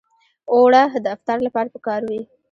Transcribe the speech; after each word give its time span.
اوړه 0.53 0.83
د 1.03 1.05
افطار 1.15 1.37
لپاره 1.47 1.71
پکار 1.75 2.01
وي 2.09 2.21